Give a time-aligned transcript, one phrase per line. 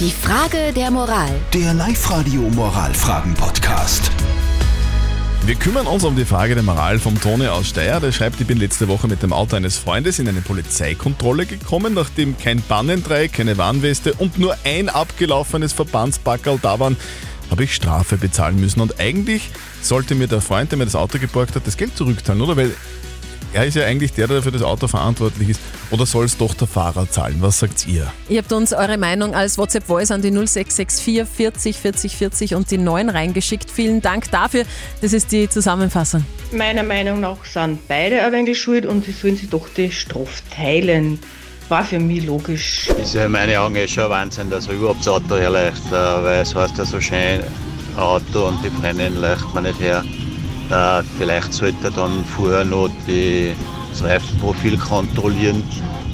[0.00, 1.30] Die Frage der Moral.
[1.52, 4.10] Der Live-Radio Moralfragen-Podcast.
[5.46, 8.00] Wir kümmern uns um die Frage der Moral vom Toni aus Steyr.
[8.00, 11.94] Der schreibt, ich bin letzte Woche mit dem Auto eines Freundes in eine Polizeikontrolle gekommen,
[11.94, 16.96] nachdem kein Bannendreieck, keine Warnweste und nur ein abgelaufenes Verbandspackerl da waren,
[17.52, 18.80] habe ich Strafe bezahlen müssen.
[18.80, 19.50] Und eigentlich
[19.80, 22.56] sollte mir der Freund, der mir das Auto geborgt hat, das Geld zurückzahlen, oder?
[22.56, 22.74] Weil
[23.54, 25.60] er ist ja eigentlich der, der für das Auto verantwortlich ist.
[25.90, 27.36] Oder soll es doch der Fahrer zahlen?
[27.40, 28.12] Was sagt ihr?
[28.28, 32.78] Ihr habt uns eure Meinung als WhatsApp-Voice an die 0664 40 40 40 und die
[32.78, 33.70] 9 reingeschickt.
[33.70, 34.64] Vielen Dank dafür.
[35.00, 36.24] Das ist die Zusammenfassung.
[36.52, 40.42] Meiner Meinung nach sind beide ein wenig schuld und sie sollen sich doch die Strafe
[40.54, 41.20] teilen.
[41.68, 42.88] War für mich logisch.
[43.00, 45.86] ist ja in meinen Augen eh schon ein Wahnsinn, dass er überhaupt das Auto herleicht,
[45.88, 47.44] äh, weil es heißt ja so schön, ein
[47.96, 50.04] Auto und die Brennen leicht man nicht her.
[50.70, 53.52] Äh, vielleicht sollte er dann vorher noch die,
[53.90, 55.62] das Reifenprofil kontrollieren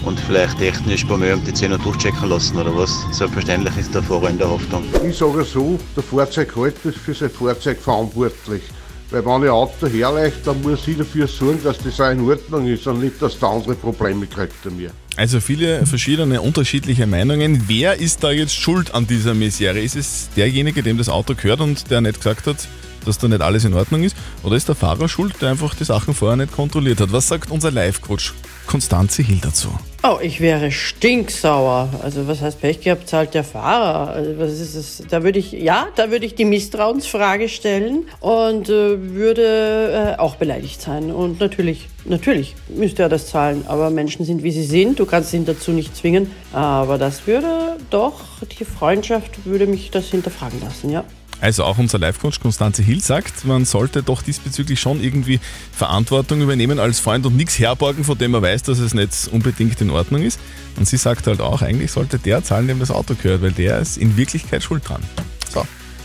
[0.05, 2.91] und vielleicht technisch beim ÖMTC noch durchchecken lassen oder was.
[3.13, 4.83] Selbstverständlich ist der Fahrer in der Haftung.
[5.09, 8.63] Ich sage so, der Fahrzeughalter ist für sein Fahrzeug verantwortlich.
[9.11, 12.69] Weil wenn ein Auto herleicht, dann muss ich dafür sorgen, dass das auch in Ordnung
[12.69, 14.91] ist und nicht, dass der andere Probleme kriegt an mir.
[15.17, 17.65] Also viele verschiedene unterschiedliche Meinungen.
[17.67, 19.81] Wer ist da jetzt schuld an dieser Misere?
[19.81, 22.69] Ist es derjenige, dem das Auto gehört und der nicht gesagt hat,
[23.05, 24.17] dass da nicht alles in Ordnung ist?
[24.43, 27.13] Oder ist der Fahrer schuld, der einfach die Sachen vorher nicht kontrolliert hat?
[27.13, 28.35] Was sagt unser Live-Coach
[28.67, 29.69] Konstanze Hill dazu?
[30.03, 31.89] Oh, ich wäre stinksauer.
[32.03, 34.11] Also was heißt Pech gehabt, zahlt der Fahrer.
[34.13, 35.03] Also was ist das?
[35.11, 40.37] Da würde ich, ja, da würde ich die Misstrauensfrage stellen und äh, würde äh, auch
[40.37, 41.11] beleidigt sein.
[41.11, 43.65] Und natürlich, natürlich müsste er das zahlen.
[43.67, 45.01] Aber Menschen sind wie sie sind.
[45.01, 46.31] Du kannst ihn dazu nicht zwingen.
[46.53, 48.21] Aber das würde doch,
[48.59, 51.05] die Freundschaft würde mich das hinterfragen lassen, ja.
[51.41, 55.41] Also auch unser Live-Coach Konstanze Hill sagt, man sollte doch diesbezüglich schon irgendwie
[55.73, 59.81] Verantwortung übernehmen als Freund und nichts herborgen, von dem man weiß, dass es nicht unbedingt
[59.81, 60.39] in Ordnung ist.
[60.77, 63.79] Und sie sagt halt auch, eigentlich sollte der zahlen, dem das Auto gehört, weil der
[63.79, 65.03] ist in Wirklichkeit schuld dran.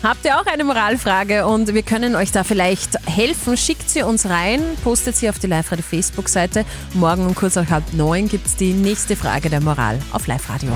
[0.04, 3.58] Habt ihr auch eine Moralfrage und wir können euch da vielleicht helfen?
[3.58, 6.66] Schickt sie uns rein, postet sie auf die Live-Radio Facebook-Seite.
[6.94, 10.72] Morgen um kurz nach halb neun gibt es die nächste Frage der Moral auf Live-Radio.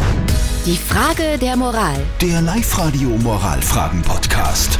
[0.66, 2.02] Die Frage der Moral.
[2.22, 4.80] Der Live-Radio Moralfragen-Podcast.